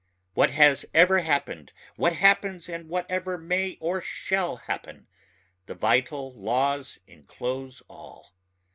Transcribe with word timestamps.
What 0.33 0.49
has 0.49 0.83
ever 0.95 1.19
happened... 1.19 1.73
what 1.95 2.13
happens 2.13 2.67
and 2.67 2.89
whatever 2.89 3.37
may 3.37 3.77
or 3.79 4.01
shall 4.01 4.55
happen, 4.65 5.05
the 5.67 5.75
vital 5.75 6.33
laws 6.33 6.99
enclose 7.05 7.83
all 7.87 8.33